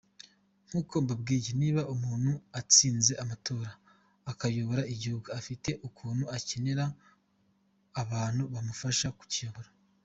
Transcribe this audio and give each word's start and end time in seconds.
Nkuko 0.67 0.93
mbabwiye 1.03 1.51
niba 1.61 1.81
umuntu 1.93 2.31
atsinze 2.59 3.11
amatora 3.23 3.69
akayobora 4.31 4.81
igihugu 4.93 5.27
afite 5.39 5.69
ukuntu 5.87 6.23
akenera 6.37 6.85
abantu 8.01 8.43
bamufasha 8.53 9.07
kukiyobora. 9.19 9.69